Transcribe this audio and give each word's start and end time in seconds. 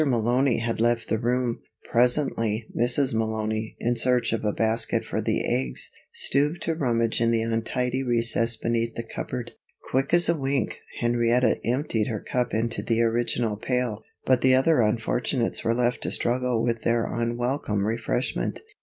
Malony 0.03 0.57
had 0.61 0.79
left 0.81 1.09
the 1.09 1.19
room. 1.19 1.59
Presently, 1.91 2.65
Mrs. 2.75 3.13
Malony, 3.13 3.75
in 3.79 3.95
search 3.95 4.33
of 4.33 4.43
a 4.43 4.51
basket 4.51 5.05
for 5.05 5.21
the 5.21 5.45
eggs, 5.45 5.91
stooped 6.11 6.61
to 6.63 6.73
rummage 6.73 7.21
in 7.21 7.29
the 7.29 7.43
untidy 7.43 8.01
recess 8.01 8.57
beneath 8.57 8.95
the 8.95 9.03
cupboard. 9.03 9.51
Quick 9.91 10.11
as 10.11 10.27
a 10.27 10.35
wink, 10.35 10.79
Henrietta 11.01 11.61
emptied 11.63 12.07
her 12.07 12.19
cup 12.19 12.51
into 12.51 12.81
the 12.81 12.99
original 13.03 13.57
pail, 13.57 14.01
but 14.25 14.41
the 14.41 14.55
other 14.55 14.81
unfortunates 14.81 15.63
were 15.63 15.75
left 15.75 16.01
to 16.01 16.09
struggle 16.09 16.63
with 16.63 16.81
their 16.81 17.05
unwelcome 17.05 17.85
refreshment. 17.85 18.61